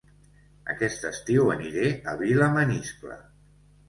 [0.73, 3.19] Aquest estiu aniré a Vilamaniscle